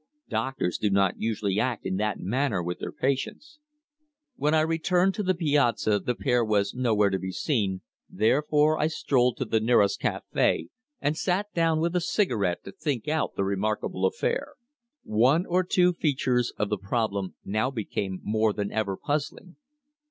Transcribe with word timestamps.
Doctors 0.29 0.79
do 0.79 0.89
not 0.89 1.19
usually 1.19 1.59
act 1.59 1.85
in 1.85 1.97
that 1.97 2.19
manner 2.19 2.63
with 2.63 2.79
their 2.79 2.91
patients. 2.91 3.59
When 4.35 4.55
I 4.55 4.61
returned 4.61 5.13
to 5.13 5.21
the 5.21 5.35
Piazza 5.35 5.99
the 5.99 6.15
pair 6.15 6.43
were 6.43 6.63
nowhere 6.73 7.11
to 7.11 7.19
be 7.19 7.31
seen, 7.31 7.81
therefore 8.09 8.79
I 8.79 8.87
strolled 8.87 9.37
to 9.37 9.45
the 9.45 9.59
nearest 9.59 10.01
café, 10.01 10.69
and 10.99 11.15
sat 11.15 11.53
down 11.53 11.79
with 11.81 11.95
a 11.95 12.01
cigarette 12.01 12.63
to 12.63 12.71
think 12.71 13.07
out 13.07 13.35
the 13.35 13.43
remarkable 13.43 14.07
affair. 14.07 14.53
One 15.03 15.45
or 15.45 15.63
two 15.63 15.93
features 15.93 16.51
of 16.57 16.69
the 16.69 16.79
problem 16.79 17.35
now 17.45 17.69
became 17.69 18.21
more 18.23 18.53
than 18.53 18.71
ever 18.71 18.97
puzzling. 18.97 19.55